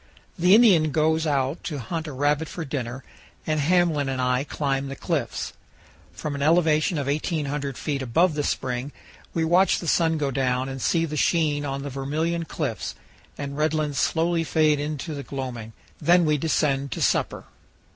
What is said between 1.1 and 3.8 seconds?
out to hunt a rabbit for supper, and